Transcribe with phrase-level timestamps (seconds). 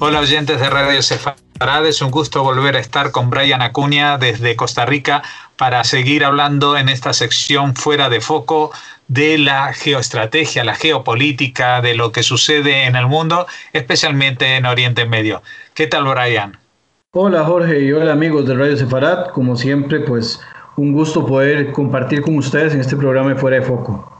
[0.00, 4.54] Hola oyentes de Radio Sefarad, es un gusto volver a estar con Brian Acuña desde
[4.54, 5.24] Costa Rica
[5.56, 8.70] para seguir hablando en esta sección fuera de foco
[9.08, 15.04] de la geoestrategia, la geopolítica, de lo que sucede en el mundo, especialmente en Oriente
[15.04, 15.42] Medio.
[15.74, 16.56] ¿Qué tal, Brian?
[17.10, 19.30] Hola, Jorge, y hola amigos de Radio Sefarad.
[19.30, 20.40] Como siempre, pues
[20.76, 24.17] un gusto poder compartir con ustedes en este programa de Fuera de Foco.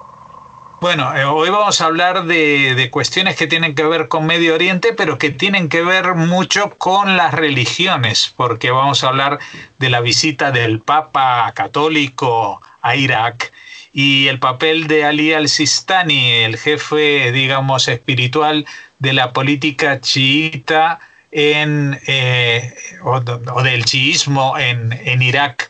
[0.80, 4.92] Bueno, eh, hoy vamos a hablar de, cuestiones que tienen que ver con Medio Oriente,
[4.92, 9.40] pero que tienen que ver mucho con las religiones, porque vamos a hablar
[9.80, 13.52] de la visita del Papa católico a Irak
[13.92, 18.64] y el papel de Ali al-Sistani, el jefe, digamos, espiritual
[19.00, 21.00] de la política chiita
[21.32, 22.72] en, eh,
[23.02, 25.67] o, del chiismo en, en Irak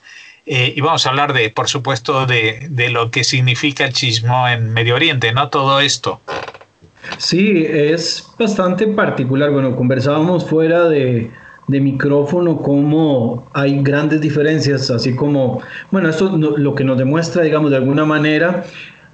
[0.51, 4.73] eh, y vamos a hablar de, por supuesto, de, lo que significa el chismo en
[4.73, 5.51] Medio Oriente, ¿no?
[5.51, 6.23] Todo esto.
[7.19, 9.51] Sí, es bastante particular.
[9.51, 11.30] Bueno, conversábamos fuera de,
[11.66, 15.60] micrófono cómo hay grandes diferencias, así como,
[15.91, 18.65] bueno, esto lo que nos demuestra, digamos, de alguna manera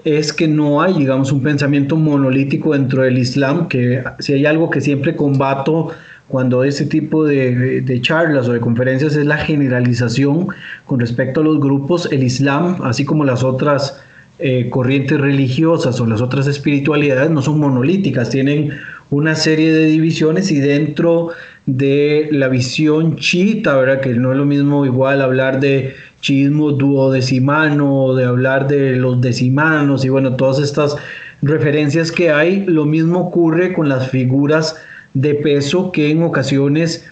[0.05, 4.71] es que no hay, digamos, un pensamiento monolítico dentro del Islam, que si hay algo
[4.71, 5.89] que siempre combato
[6.35, 10.49] cuando este tipo de, charlas o de conferencias es la generalización
[10.85, 14.03] con respecto a los grupos, el Islam, así como las otras
[14.41, 18.73] eh, corrientes religiosas o las otras espiritualidades, no son monolíticas, tienen
[19.11, 21.29] una serie de divisiones y dentro
[21.67, 24.01] de la visión chiita, ¿verdad?
[24.01, 30.05] que no es lo mismo igual hablar de chiismo duodecimano, de hablar de los decimanos
[30.05, 30.97] y bueno, todas estas
[31.43, 34.75] referencias que hay, lo mismo ocurre con las figuras
[35.15, 37.07] de peso que en ocasiones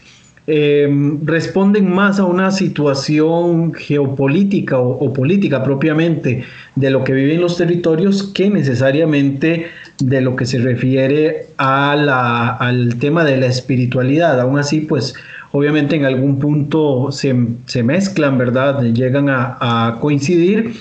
[0.48, 6.44] em, responden más a una situación geopolítica o, política propiamente
[6.74, 9.66] de lo que viven los territorios que necesariamente
[10.00, 14.40] de lo que se refiere a la, al tema de la espiritualidad.
[14.40, 15.14] Aún así, pues
[15.52, 17.32] obviamente en algún punto se,
[17.84, 18.82] mezclan, ¿verdad?
[18.82, 20.72] Llegan a, a, coincidir.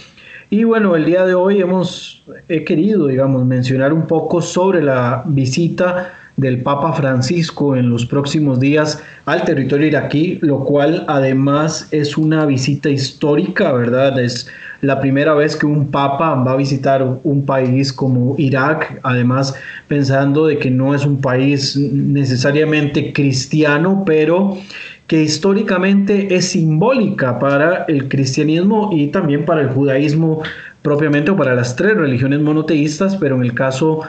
[0.50, 5.23] Y bueno, el día de hoy hemos, he querido, digamos, mencionar un poco sobre la
[5.25, 12.18] visita del Papa Francisco en los próximos días al territorio iraquí, lo cual además es
[12.18, 14.19] una visita histórica, ¿verdad?
[14.19, 14.47] Es
[14.81, 19.53] la primera vez que un papa va a visitar un país como Irak, además
[19.88, 24.58] pensando de que no es un país necesariamente cristiano, pero
[25.06, 30.41] que históricamente es simbólica para el cristianismo y también para el judaísmo
[30.81, 34.02] propiamente o para las tres religiones monoteístas, pero en el caso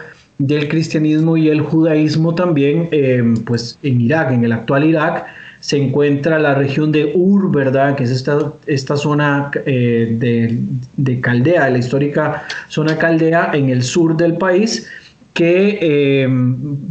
[0.46, 5.26] del cristianismo y el judaísmo también, eh, pues en Irak, en el actual Irak,
[5.60, 7.94] se encuentra la región de Ur, ¿verdad?
[7.94, 10.58] Que es esta, esta zona eh, de,
[10.96, 14.88] de, Caldea, la histórica zona Caldea en el sur del país,
[15.32, 16.28] que eh,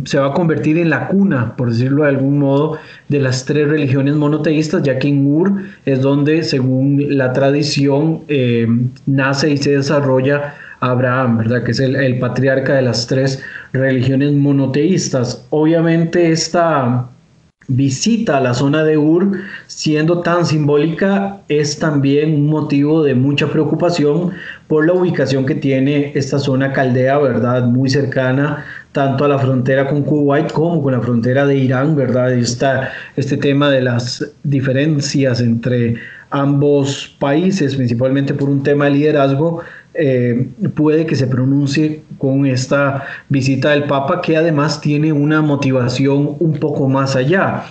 [0.06, 2.78] se va a convertir en la cuna, por decirlo de algún modo,
[3.10, 8.22] de las tres religiones monoteístas, ya que en Ur es donde, según la tradición,
[9.06, 11.64] nace y se desarrolla Abraham, ¿verdad?
[11.64, 15.46] Que es el, patriarca de las tres religiones monoteístas.
[15.50, 17.08] Obviamente esta
[17.68, 23.48] visita a la zona de Ur, siendo tan simbólica, es también un motivo de mucha
[23.48, 24.32] preocupación
[24.68, 27.64] por la ubicación que tiene esta zona caldea, ¿verdad?
[27.66, 32.36] Muy cercana tanto a la frontera con Kuwait como con la frontera de Irán, ¿verdad?
[32.36, 35.96] Y está este tema de las diferencias entre
[36.32, 39.62] ambos países, principalmente por un tema de liderazgo,
[39.94, 46.36] eh, puede que se pronuncie con esta visita del Papa, que además tiene una motivación
[46.40, 47.66] un poco más allá.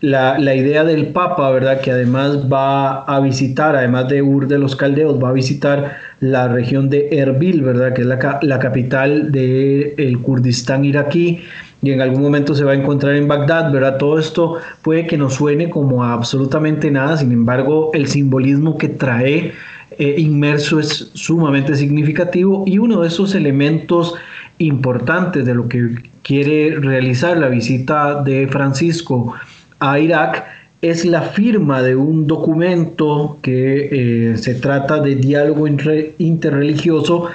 [0.00, 1.80] La, idea del Papa, ¿verdad?
[1.80, 6.48] Que además va a visitar, además de Ur de los Caldeos, va a visitar la
[6.48, 7.94] región de Erbil, ¿verdad?
[7.94, 11.42] Que es la, capital del Kurdistán iraquí
[11.82, 13.96] y en algún momento se va a encontrar en Bagdad, ¿verdad?
[13.98, 19.52] Todo esto puede que no suene como absolutamente nada, sin embargo, el simbolismo que trae
[19.98, 24.14] eh, inmerso es sumamente significativo y uno de esos elementos
[24.58, 29.34] importantes de lo que quiere realizar la visita de Francisco
[29.78, 30.44] a Irak
[30.82, 33.88] es la firma de un documento que
[34.32, 37.28] eh, se trata de diálogo interreligioso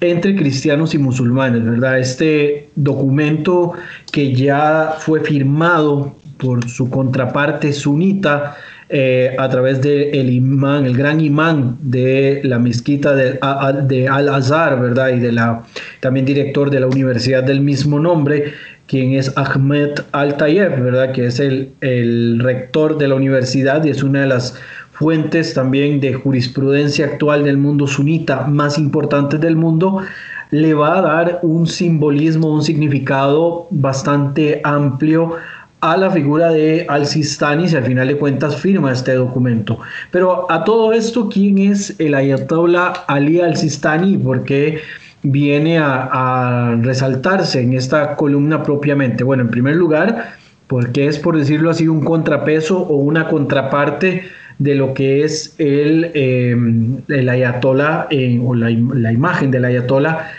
[0.00, 1.98] entre cristianos y musulmanes, ¿verdad?
[1.98, 3.72] Este documento
[4.12, 8.56] que ya fue firmado por su contraparte sunita
[8.88, 15.08] eh, a través del el imán, el gran imán de la mezquita de, Al-Azhar, ¿verdad?
[15.08, 15.64] Y de la,
[16.00, 18.52] también director de la universidad del mismo nombre,
[18.86, 21.12] quien es Ahmed Al-Tayeb, ¿verdad?
[21.12, 24.54] Que es el, el rector de la universidad y es una de las
[24.92, 30.00] fuentes también de jurisprudencia actual del mundo sunita más importantes del mundo,
[30.50, 35.34] le va a dar un simbolismo, un significado bastante amplio
[35.80, 39.78] a la figura de Al-Sistani si al final de cuentas firma este documento.
[40.10, 44.80] Pero a todo esto, ¿quién es el Ayatollah Ali Al-Sistani y por qué
[45.22, 49.22] viene a, resaltarse en esta columna propiamente?
[49.22, 50.34] Bueno, en primer lugar,
[50.66, 54.24] porque es, por decirlo así, un contrapeso o una contraparte
[54.58, 58.08] de lo que es el, em, el ayatollah
[58.42, 60.30] o la, la, imagen del ayatollah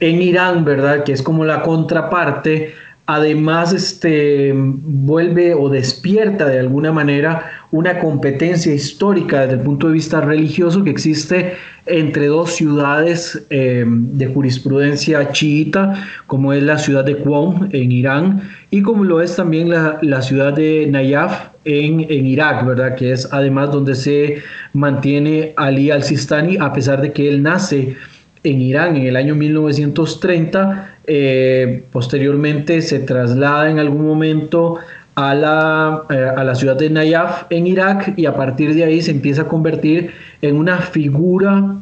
[0.00, 1.04] en Irán, ¿verdad?
[1.04, 2.74] Que es como la contraparte.
[3.08, 9.92] Además, este, vuelve o despierta de alguna manera una competencia histórica desde el punto de
[9.92, 11.52] vista religioso que existe
[11.86, 15.94] entre dos ciudades em, de jurisprudencia chiita,
[16.26, 18.42] como es la ciudad de Qom en Irán
[18.72, 22.96] y como lo es también la, la ciudad de Nayaf en, en, Irak, ¿verdad?
[22.96, 24.42] Que es además donde se
[24.72, 27.96] mantiene Ali al-Sistani, a pesar de que él nace
[28.42, 34.78] en Irán en el año 1930, eh, posteriormente se traslada en algún momento
[35.14, 39.00] a la, eh, a la ciudad de Nayaf en Irak y a partir de ahí
[39.00, 40.10] se empieza a convertir
[40.42, 41.76] en una figura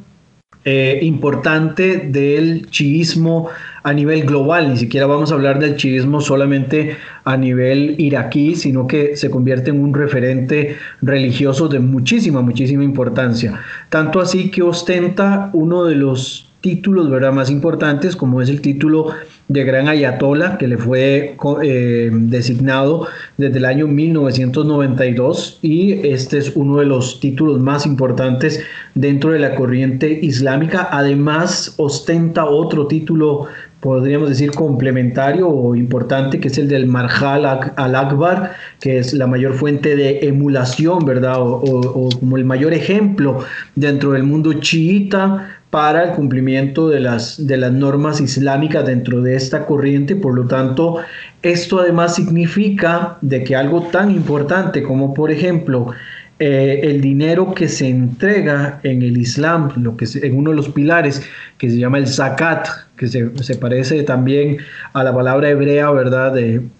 [0.66, 3.50] eh, importante del chiismo
[3.82, 8.86] a nivel global, ni siquiera vamos a hablar del chiismo solamente a nivel iraquí, sino
[8.86, 13.60] que se convierte en un referente religioso de muchísima, muchísima importancia.
[13.90, 17.30] Tanto así que ostenta uno de los títulos ¿verdad?
[17.30, 19.08] más importantes, como es el título
[19.48, 23.06] de Gran Ayatola, que le fue eh, designado
[23.36, 28.62] desde el año 1992 y este es uno de los títulos más importantes
[28.94, 30.88] dentro de la corriente islámica.
[30.90, 33.48] Además, ostenta otro título
[33.84, 37.44] podríamos decir complementario o importante, que es el del Marjal
[37.76, 41.38] al-Akbar, que es la mayor fuente de emulación, ¿verdad?
[41.42, 43.40] O, o, como el mayor ejemplo
[43.74, 49.34] dentro del mundo chiita para el cumplimiento de las, de las normas islámicas dentro de
[49.34, 50.14] esta corriente.
[50.14, 50.98] Por lo tanto,
[51.42, 55.90] esto además significa de que algo tan importante como, por ejemplo,
[56.38, 60.68] eh, el dinero que se entrega en el Islam, lo que en uno de los
[60.68, 61.28] pilares
[61.58, 64.58] que se llama el zakat, que se, parece también
[64.92, 66.34] a la palabra hebrea, ¿verdad?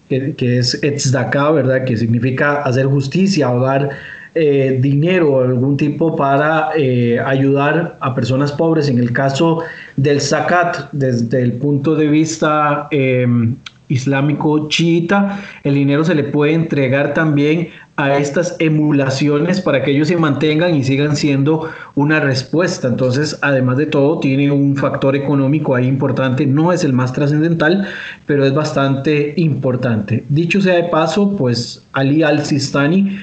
[0.07, 1.83] Que, es etzdaka, ¿verdad?
[1.83, 3.89] Que significa hacer justicia o dar
[4.37, 8.89] eh, dinero o algún tipo para eh, ayudar a personas pobres.
[8.89, 9.61] En el caso
[9.95, 13.55] del zakat, desde el punto de vista em,
[13.87, 20.09] islámico chiita, el dinero se le puede entregar también a estas emulaciones para que ellos
[20.09, 22.89] se mantengan y sigan siendo una respuesta.
[22.89, 26.45] Entonces, además de todo, tiene un factor económico ahí importante.
[26.45, 27.87] No es el más trascendental,
[28.25, 30.25] pero es bastante importante.
[30.27, 33.17] Dicho sea de paso, pues Ali al-Sistani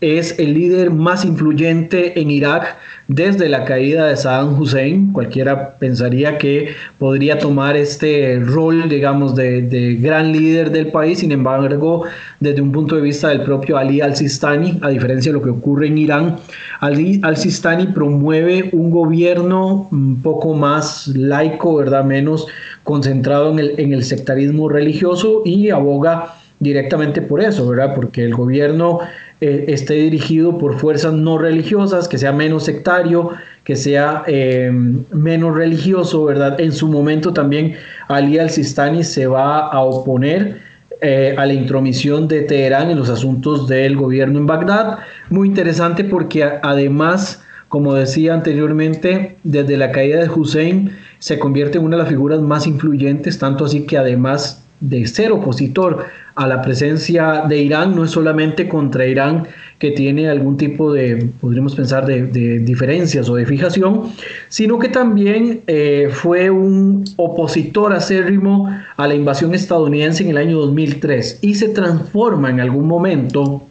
[0.00, 2.76] es el líder más influyente en Irak
[3.08, 5.12] desde la caída de Saddam Hussein.
[5.12, 6.68] Cualquiera pensaría que
[6.98, 11.18] podría tomar este rol, digamos, de, gran líder del país.
[11.18, 12.04] Sin embargo,
[12.38, 15.88] desde un punto de vista del propio Ali al-Sistani, a diferencia de lo que ocurre
[15.88, 16.36] en Irán,
[16.80, 22.04] Ali al-Sistani promueve un gobierno un poco más laico, ¿verdad?
[22.04, 22.46] Menos
[22.84, 27.94] concentrado en el, en el sectarismo religioso y aboga directamente por eso, ¿verdad?
[27.94, 29.00] Porque el gobierno
[29.40, 33.30] eh, esté dirigido por fuerzas no religiosas, que sea menos sectario,
[33.62, 34.70] que sea eh,
[35.12, 36.60] menos religioso, ¿verdad?
[36.60, 37.76] En su momento también
[38.08, 40.60] Ali al-Sistani se va a oponer
[41.00, 44.98] eh, a la intromisión de Teherán en los asuntos del gobierno en Bagdad.
[45.30, 50.90] Muy interesante porque además, como decía anteriormente, desde la caída de Hussein
[51.20, 55.30] se convierte en una de las figuras más influyentes, tanto así que además de ser
[55.30, 56.06] opositor
[56.38, 61.30] a la presencia de Irán, no es solamente contra Irán que tiene algún tipo de,
[61.40, 64.12] podríamos pensar, de, diferencias o de fijación,
[64.48, 70.58] sino que también eh, fue un opositor acérrimo a la invasión estadounidense en el año
[70.58, 73.64] 2003 y se transforma en algún momento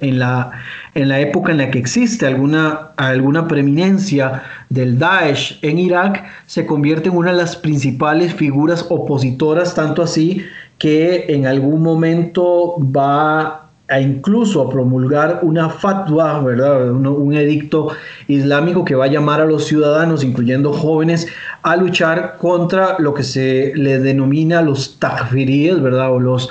[0.00, 0.50] en la,
[0.94, 6.66] en la época en la que existe alguna, alguna preeminencia del Daesh en Irak, se
[6.66, 10.44] convierte en una de las principales figuras opositoras, tanto así
[10.82, 16.90] que en algún momento va a incluso a promulgar una fatwa, ¿verdad?
[16.90, 17.90] Un, edicto
[18.26, 21.28] islámico que va a llamar a los ciudadanos, incluyendo jóvenes,
[21.62, 26.12] a luchar contra lo que se le denomina los takfiríes, ¿verdad?
[26.12, 26.48] O los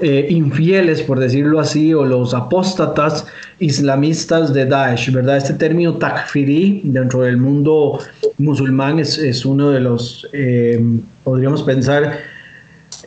[0.00, 3.26] eh, infieles, por decirlo así, o los apóstatas
[3.58, 5.36] islamistas de Daesh, ¿verdad?
[5.36, 7.98] Este término takfiri dentro del mundo
[8.38, 10.82] musulmán es, uno de los, eh,
[11.22, 12.32] podríamos pensar,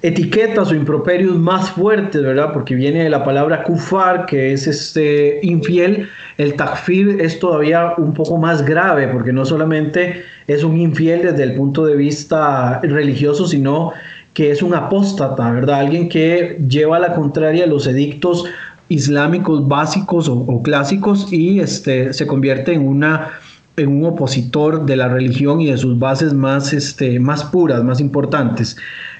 [0.02, 2.54] etiquetas o improperios más fuertes, ¿verdad?
[2.54, 6.08] Porque viene de la palabra kufar, que es este infiel.
[6.38, 11.44] El takfir es todavía un poco más grave, porque no solamente es un infiel desde
[11.44, 13.94] el punto de vista religioso, sino
[14.34, 15.80] que es un apóstata, ¿verdad?
[15.80, 18.46] Alguien que lleva a la contraria los edictos
[18.90, 23.32] islámicos básicos o, clásicos y este, se convierte en una
[23.78, 28.00] en un opositor de la religión y de sus bases más, este, más puras, más
[28.00, 28.76] importantes.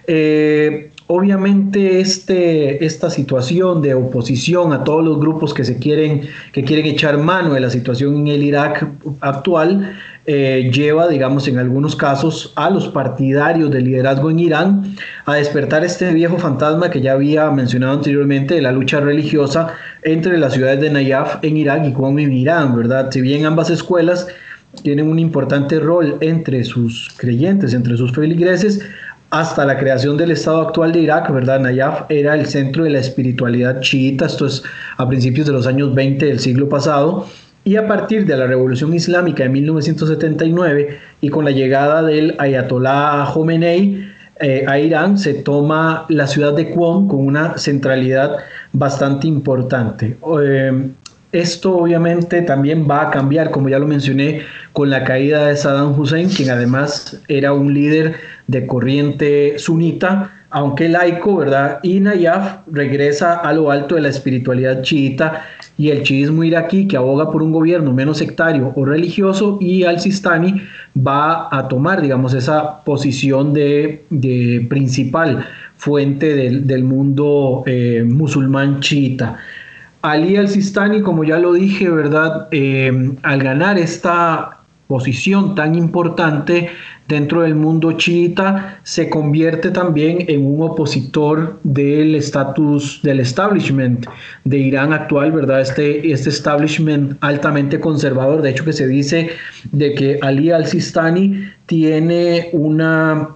[0.08, 6.22] Eh, obviamente este, esta situación de oposición a todos los grupos que se quieren,
[6.54, 8.88] que quieren echar mano de la situación en el Irak
[9.22, 9.96] actual,
[10.26, 14.96] eh, lleva, digamos, en algunos casos a los partidarios del liderazgo en Irán
[15.26, 19.68] a despertar este viejo fantasma que ya había mencionado anteriormente de la lucha religiosa
[20.04, 23.10] entre las ciudades de Nayaf en Irak y Qom en Irán, ¿verdad?
[23.12, 24.28] Si bien ambas escuelas
[24.84, 28.82] tienen un importante rol entre sus creyentes, entre sus feligreses,
[29.30, 31.60] hasta la creación del Estado actual de Irak, ¿verdad?
[31.60, 34.64] Nayaf era el centro de la espiritualidad chiita, esto es
[34.96, 37.28] a principios de los años 20 del siglo pasado,
[37.66, 43.30] y a partir de la Revolución Islámica de 1979 y con la llegada del Ayatollah
[43.34, 44.08] Khomeini
[44.40, 48.38] eh, a Irán, se toma la ciudad de Qom con una centralidad
[48.72, 50.16] bastante importante.
[50.42, 50.90] Eh,
[51.32, 54.42] esto obviamente también va a cambiar, como ya lo mencioné,
[54.74, 58.16] con la caída de Saddam Hussein, quien además era un líder
[58.48, 61.80] de corriente sunita, aunque laico, ¿verdad?
[61.84, 65.46] Y Nayaf regresa a lo alto de la espiritualidad chiita
[65.78, 70.62] y el chiismo iraquí, que aboga por un gobierno menos sectario o religioso, y al-Sistani
[70.98, 74.06] va a tomar, digamos, esa posición de,
[74.70, 79.38] principal fuente del, mundo eh, musulmán chiita.
[80.02, 82.48] Ali al-Sistani, como ya lo dije, ¿verdad?
[82.52, 86.70] Eh, al ganar esta posición tan importante
[87.08, 94.08] dentro del mundo chiita, se convierte también en un opositor del estatus del establishment
[94.44, 95.62] de Irán actual, ¿verdad?
[95.62, 99.30] Este, este establishment altamente conservador, de hecho que se dice
[99.72, 103.30] de que Ali al-Sistani tiene una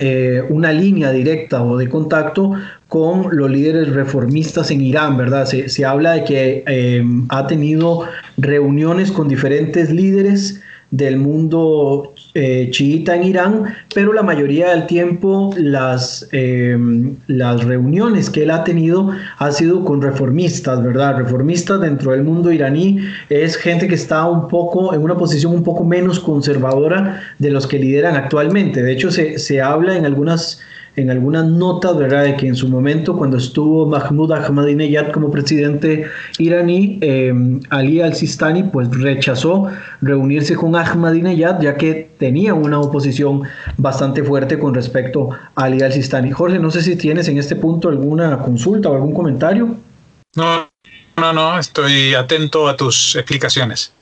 [0.00, 2.52] eh, una línea directa o de contacto
[2.88, 5.46] con los líderes reformistas en Irán, ¿verdad?
[5.46, 8.04] Se, habla de que eh, ha tenido
[8.38, 13.64] reuniones con diferentes líderes del mundo eh, chiita en Irán,
[13.94, 19.84] pero la mayoría del tiempo las, em, las reuniones que él ha tenido ha sido
[19.84, 21.18] con reformistas, ¿verdad?
[21.18, 25.62] Reformistas dentro del mundo iraní es gente que está un poco en una posición un
[25.62, 28.82] poco menos conservadora de los que lideran actualmente.
[28.82, 30.58] De hecho, se, se habla en algunas
[30.98, 36.06] en algunas notas, ¿verdad?, de que en su momento, cuando estuvo Mahmoud Ahmadinejad como presidente
[36.38, 37.32] iraní, eh,
[37.70, 39.68] Ali al-Sistani pues rechazó
[40.00, 43.42] reunirse con Ahmadinejad, ya que tenía una oposición
[43.76, 46.30] bastante fuerte con respecto a Ali al-Sistani.
[46.30, 49.76] Jorge, no sé si tienes en este punto alguna consulta o algún comentario.
[50.36, 50.68] No,
[51.16, 53.92] no, no, estoy atento a tus explicaciones.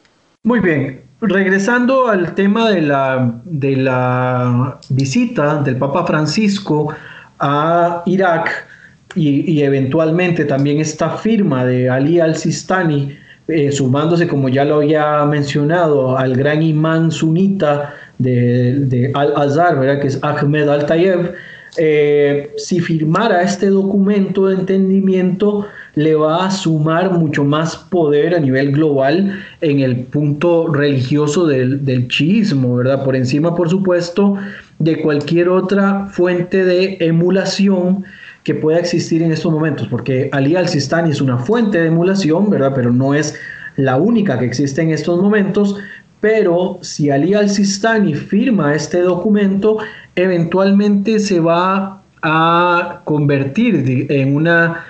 [0.43, 6.95] Muy bien, regresando al tema de la, de la visita del Papa Francisco
[7.38, 8.66] a Irak
[9.14, 13.16] y, eventualmente también esta firma de Ali al-Sistani,
[13.49, 20.18] eh, sumándose, como ya lo había mencionado, al gran imán sunita de, Al-Azhar, que es
[20.23, 21.35] Ahmed al-Tayeb,
[21.78, 25.66] eh, si firmara este documento de entendimiento,
[25.97, 31.85] le va a sumar mucho más poder a nivel global en el punto religioso del,
[31.87, 33.03] del chiismo, ¿verdad?
[33.03, 34.37] Por encima, por supuesto,
[34.79, 38.05] de cualquier otra fuente de emulación
[38.45, 42.73] que pueda existir en estos momentos, porque Ali al-Sistani es una fuente de emulación, ¿verdad?
[42.75, 43.35] Pero no es
[43.76, 45.76] la única que existe en estos momentos,
[46.21, 49.79] pero si Ali al-Sistani firma este documento,
[50.15, 54.85] eventualmente se va a convertir en una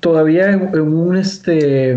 [0.00, 1.96] todavía en, un este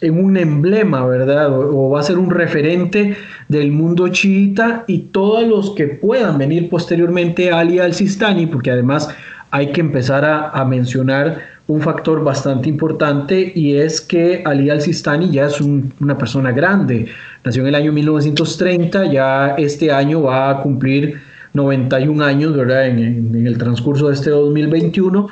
[0.00, 1.50] en un emblema, ¿verdad?
[1.50, 3.16] O, va a ser un referente
[3.48, 9.08] del mundo chiita y todos los que puedan venir posteriormente a Ali al-Sistani, porque además
[9.50, 15.46] hay que empezar a, mencionar un factor bastante importante y es que Ali al-Sistani ya
[15.46, 17.06] es una persona grande.
[17.44, 21.20] Nació en el año 1930, ya este año va a cumplir
[21.54, 22.88] 91 años, ¿verdad?
[22.88, 22.98] En,
[23.34, 25.28] en el transcurso de este 2021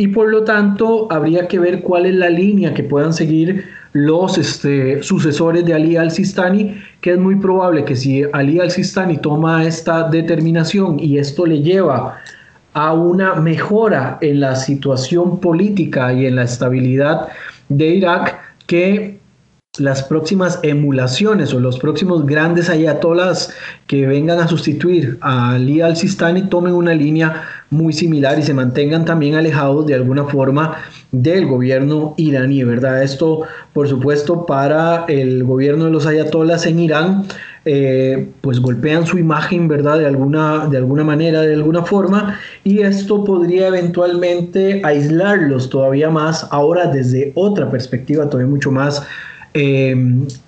[0.00, 4.38] y por lo tanto habría que ver cuál es la línea que puedan seguir los
[4.38, 10.08] este, sucesores de Ali al-Sistani, que es muy probable que si Ali al-Sistani toma esta
[10.08, 12.16] determinación y esto le lleva
[12.72, 17.28] a una mejora en la situación política y en la estabilidad
[17.68, 19.18] de Irak, que
[19.78, 23.54] las próximas emulaciones o los próximos grandes ayatolas
[23.86, 29.04] que vengan a sustituir a Ali al-Sistani tomen una línea muy similar y se mantengan
[29.04, 30.76] también alejados de alguna forma
[31.12, 33.00] del gobierno iraní, ¿verdad?
[33.04, 37.26] Esto, por supuesto, para el gobierno de los ayatolas en Irán
[37.64, 39.98] eh, pues golpean su imagen, ¿verdad?
[39.98, 46.48] De alguna, de alguna manera, de alguna forma, y esto podría eventualmente aislarlos todavía más,
[46.50, 49.06] ahora desde otra perspectiva todavía mucho más,
[49.54, 49.96] eh,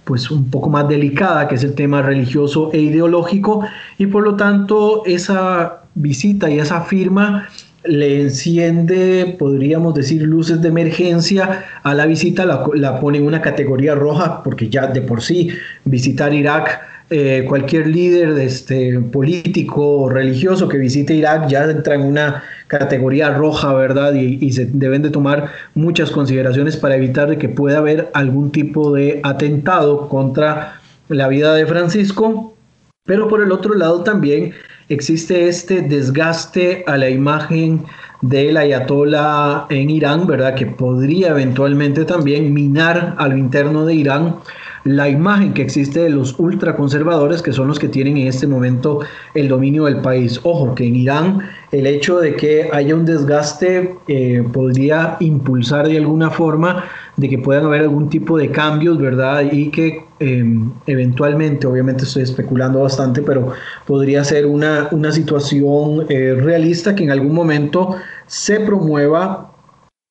[0.04, 3.64] pues un poco más delicada, que es el tema religioso e ideológico,
[3.99, 7.49] y por lo tanto esa visita y esa firma
[7.85, 13.42] le enciende, podríamos decir, luces de emergencia a la visita, la, la pone en una
[13.42, 15.49] categoría roja, porque ya de por sí
[15.85, 21.95] visitar Irak eh, cualquier líder de este, político o religioso que visite Irak ya entra
[21.95, 24.14] en una categoría roja, ¿verdad?
[24.14, 29.21] Y, se deben de tomar muchas consideraciones para evitar que pueda haber algún tipo de
[29.25, 32.57] atentado contra la vida de Francisco.
[33.04, 34.54] Pero por el otro lado también
[34.88, 37.85] existe este desgaste a la imagen
[38.23, 40.54] del ayatollah en Irán, ¿verdad?
[40.54, 44.37] Que podría eventualmente también minar a lo interno de Irán
[44.84, 49.00] la imagen que existe de los ultraconservadores, que son los que tienen en este momento
[49.34, 50.40] el dominio del país.
[50.42, 55.98] Ojo, que en Irán el hecho de que haya un desgaste eh, podría impulsar de
[55.98, 56.84] alguna forma
[57.16, 59.44] de que puedan haber algún tipo de cambios, ¿verdad?
[59.52, 63.52] Y que em, eventualmente, obviamente estoy especulando bastante, pero
[63.86, 67.96] podría ser una, una situación eh, realista que en algún momento
[68.26, 69.52] se promueva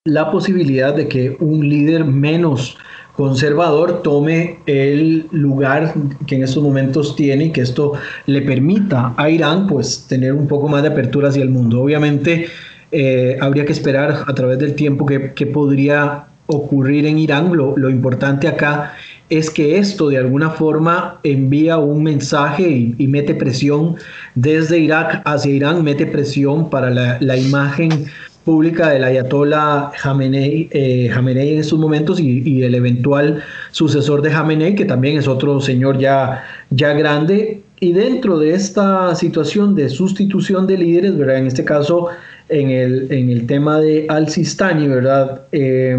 [0.05, 2.77] la posibilidad de que un líder menos
[3.15, 5.93] conservador tome el lugar
[6.27, 7.93] que en estos momentos tiene y que esto
[8.25, 11.81] le permita a Irán pues tener un poco más de apertura hacia el mundo.
[11.81, 12.47] Obviamente
[12.91, 17.55] eh, habría que esperar a través del tiempo que, podría ocurrir en Irán.
[17.55, 18.93] Lo, lo, importante acá
[19.29, 23.95] es que esto de alguna forma envía un mensaje y, mete presión
[24.35, 28.07] desde Irak hacia Irán, mete presión para la, la imagen
[28.43, 34.85] pública del ayatollah Jamenei, eh, en estos momentos y, el eventual sucesor de Jamenei, que
[34.85, 37.61] también es otro señor ya, ya grande.
[37.79, 41.37] Y dentro de esta situación de sustitución de líderes, ¿verdad?
[41.37, 42.09] En este caso,
[42.49, 45.41] en el, en el tema de Al-Sistani, ¿verdad?
[45.51, 45.97] Eh,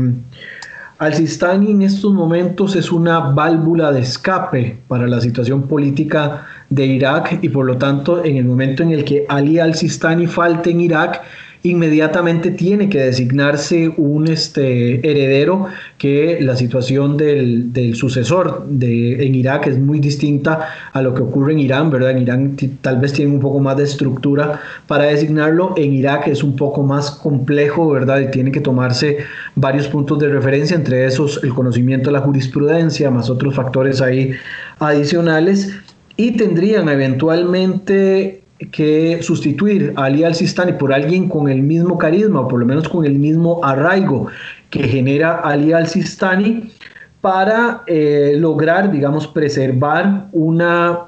[0.98, 7.40] Al-Sistani en estos momentos es una válvula de escape para la situación política de Irak
[7.42, 11.22] y por lo tanto en el momento en el que Ali Al-Sistani falte en Irak,
[11.64, 19.68] inmediatamente tiene que designarse un este, heredero que la situación del, sucesor de, en Irak
[19.68, 22.10] es muy distinta a lo que ocurre en Irán, ¿verdad?
[22.10, 26.42] En Irán tal vez tiene un poco más de estructura para designarlo, en Irak es
[26.42, 28.20] un poco más complejo, ¿verdad?
[28.20, 29.18] Y tiene que tomarse
[29.54, 34.32] varios puntos de referencia, entre esos el conocimiento de la jurisprudencia, más otros factores ahí
[34.80, 35.72] adicionales
[36.16, 42.48] y tendrían eventualmente que sustituir a Ali al-Sistani por alguien con el mismo carisma, o
[42.48, 44.28] por lo menos con el mismo arraigo
[44.70, 46.70] que genera Ali al-Sistani,
[47.20, 50.98] para eh, lograr, digamos, preservar una,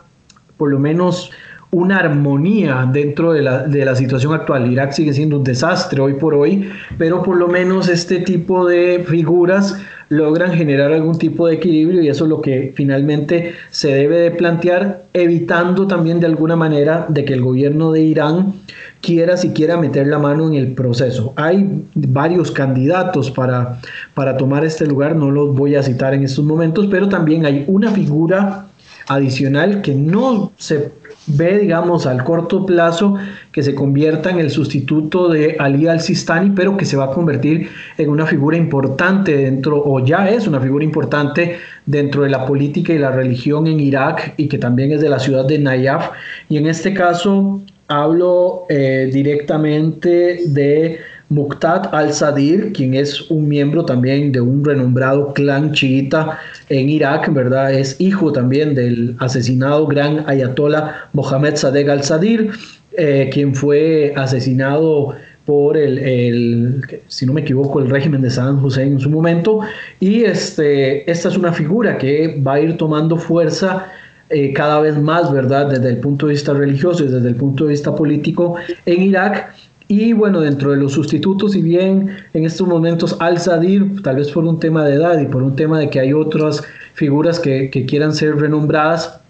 [0.56, 1.30] por lo menos,
[1.72, 4.70] una armonía dentro de la, de la, situación actual.
[4.70, 9.04] Irak sigue siendo un desastre hoy por hoy, pero por lo menos este tipo de
[9.08, 9.76] figuras
[10.08, 14.30] logran generar algún tipo de equilibrio y eso es lo que finalmente se debe de
[14.30, 18.54] plantear, evitando también de alguna manera de que el gobierno de Irán
[19.00, 21.32] quiera siquiera meter la mano en el proceso.
[21.36, 23.80] Hay varios candidatos para,
[24.14, 27.64] para tomar este lugar, no los voy a citar en estos momentos, pero también hay
[27.66, 28.66] una figura
[29.08, 30.92] adicional que no se
[31.26, 33.16] ve, digamos, al corto plazo
[33.52, 37.70] que se convierta en el sustituto de Ali al-Sistani, pero que se va a convertir
[37.96, 42.92] en una figura importante dentro, o ya es una figura importante dentro de la política
[42.92, 46.10] y la religión en Irak y que también es de la ciudad de Nayaf.
[46.48, 50.98] Y en este caso hablo eh, directamente de
[51.34, 57.72] Muqtad al-Sadir, quien es un miembro también de un renombrado clan chiita en Irak, ¿verdad?
[57.72, 62.50] Es hijo también del asesinado gran ayatollah Mohammed Sadegh al-Sadir,
[62.96, 68.92] eh, quien fue asesinado por el, si no me equivoco, el régimen de Saddam Hussein
[68.94, 69.60] en su momento.
[70.00, 73.86] Y este, esta es una figura que va a ir tomando fuerza
[74.30, 75.66] eh, cada vez más, ¿verdad?
[75.66, 79.54] Desde el punto de vista religioso y desde el punto de vista político en Irak
[79.88, 84.44] y bueno, dentro de los sustitutos, si bien en estos momentos Al-Sadir, tal vez por
[84.44, 86.62] un tema de edad y por un tema de que hay otras
[86.94, 89.20] figuras que, quieran ser renombradas,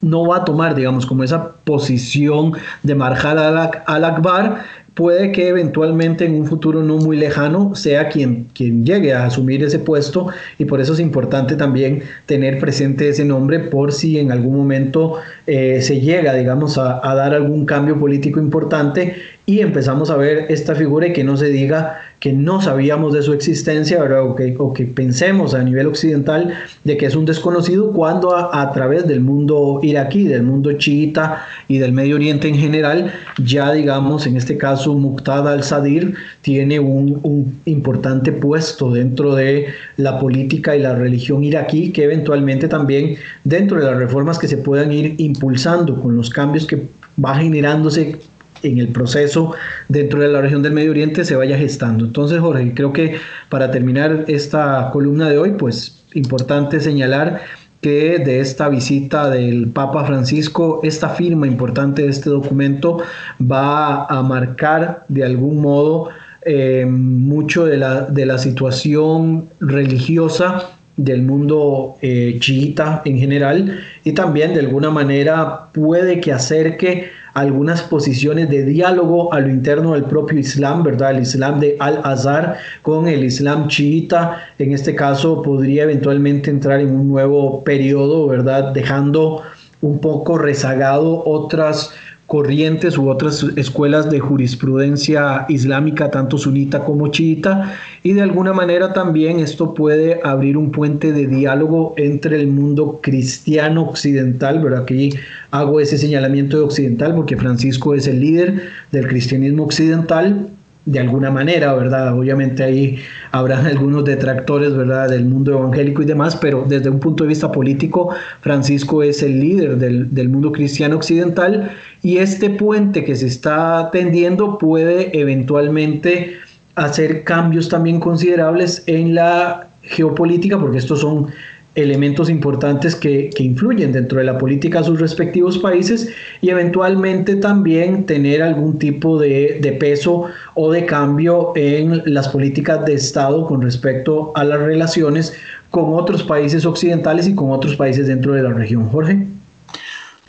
[0.00, 3.38] no va a tomar, digamos, como esa posición de Marjal
[3.86, 4.64] al-Akbar,
[4.94, 9.62] puede que eventualmente en un futuro no muy lejano sea quien, quien llegue a asumir
[9.64, 14.30] ese puesto y por eso es importante también tener presente ese nombre por si en
[14.30, 20.16] algún momento eh, se llega, digamos, a, dar algún cambio político importante y empezamos a
[20.16, 24.34] ver esta figura y que no se diga que no sabíamos de su existencia O,
[24.34, 29.06] que, o que pensemos a nivel occidental de que es un desconocido cuando a, través
[29.06, 34.38] del mundo iraquí, del mundo chiita y del Medio Oriente en general, ya digamos, en
[34.38, 40.94] este caso Muqtada al-Sadir tiene un, un importante puesto dentro de la política y la
[40.94, 46.16] religión iraquí que eventualmente también dentro de las reformas que se puedan ir impulsando con
[46.16, 46.88] los cambios que
[47.22, 48.18] va generándose
[48.62, 49.54] en el proceso
[49.88, 52.04] dentro de la región del Medio Oriente se vaya gestando.
[52.06, 53.16] Entonces, Jorge, creo que
[53.48, 57.42] para terminar esta columna de hoy, pues importante señalar
[57.84, 63.02] que de esta visita del Papa Francisco, esta firma importante de este documento
[63.38, 66.08] va a marcar de algún modo
[66.46, 74.12] eh, mucho de la, de la situación religiosa del mundo eh, chiita en general y
[74.12, 80.04] también de alguna manera puede que acerque algunas posiciones de diálogo a lo interno del
[80.04, 81.10] propio Islam, ¿verdad?
[81.10, 86.94] El Islam de Al-Azhar con el Islam chiita, en este caso podría eventualmente entrar en
[86.94, 88.72] un nuevo periodo, ¿verdad?
[88.72, 89.42] Dejando
[89.80, 91.90] un poco rezagado otras
[92.26, 98.92] corrientes u otras escuelas de jurisprudencia islámica, tanto sunita como chiita, y de alguna manera
[98.92, 104.82] también esto puede abrir un puente de diálogo entre el mundo cristiano occidental, ¿verdad?
[104.82, 105.10] Aquí
[105.50, 110.48] hago ese señalamiento de occidental porque Francisco es el líder del cristianismo occidental,
[110.86, 112.16] de alguna manera, ¿verdad?
[112.16, 112.98] Obviamente ahí
[113.32, 117.50] habrán algunos detractores, ¿verdad?, del mundo evangélico y demás, pero desde un punto de vista
[117.50, 121.70] político, Francisco es el líder del, del mundo cristiano occidental
[122.02, 126.34] y este puente que se está tendiendo puede eventualmente
[126.74, 131.28] hacer cambios también considerables en la geopolítica, porque estos son
[131.74, 136.08] elementos importantes que, influyen dentro de la política a sus respectivos países
[136.40, 142.84] y eventualmente también tener algún tipo de, de, peso o de cambio en las políticas
[142.84, 145.34] de Estado con respecto a las relaciones
[145.70, 148.88] con otros países occidentales y con otros países dentro de la región.
[148.88, 149.26] Jorge.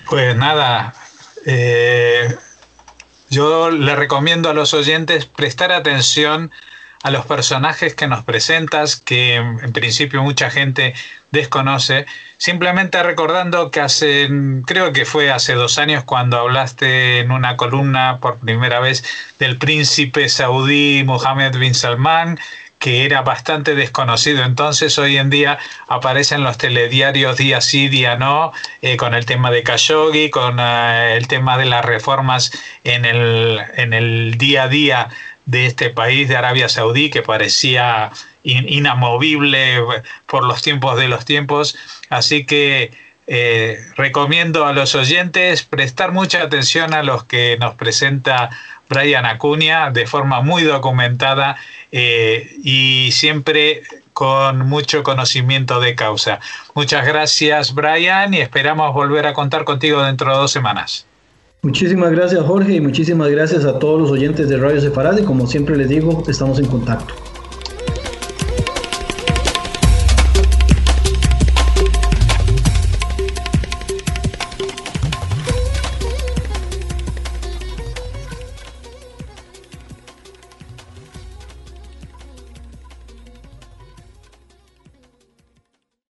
[0.10, 0.94] Pues nada,
[1.46, 2.36] eh,
[3.30, 6.52] yo le recomiendo a los oyentes prestar atención
[7.06, 10.96] a los personajes que nos presentas, que en principio mucha gente
[11.30, 14.28] desconoce, simplemente recordando que hace,
[14.66, 19.04] creo que fue hace dos años cuando hablaste en una columna por primera vez
[19.38, 22.40] del príncipe saudí Mohammed bin Salman,
[22.80, 24.44] que era bastante desconocido.
[24.44, 29.52] Entonces hoy en día aparecen los telediarios día sí, día no, eh, con el tema
[29.52, 32.52] de Khashoggi, con eh, el tema de las reformas
[32.84, 35.10] en el, en el día a día
[35.46, 38.12] de este país de Arabia Saudí que parecía
[38.44, 39.84] inamovible
[40.26, 41.78] por los tiempos de los tiempos.
[42.10, 42.92] Así que
[43.28, 48.52] eh, recomiendo a los oyentes prestar mucha atención a los que nos presenta
[48.88, 51.58] Brian Acuña de forma muy documentada
[51.92, 53.82] eh, y siempre
[54.14, 56.40] con mucho conocimiento de causa.
[56.76, 61.08] Muchas gracias Brian y esperamos volver a contar contigo dentro de dos semanas.
[61.66, 65.48] Muchísimas gracias Jorge y muchísimas gracias a todos los oyentes de Radio Separada y como
[65.48, 67.16] siempre les digo, estamos en contacto.